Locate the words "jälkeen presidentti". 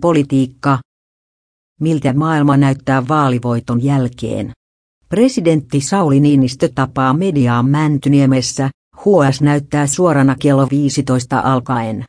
3.84-5.80